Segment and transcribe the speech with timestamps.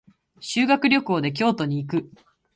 [0.39, 2.11] 修学旅行で京都に行く。